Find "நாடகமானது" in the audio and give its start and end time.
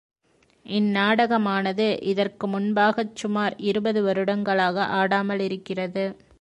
0.91-1.99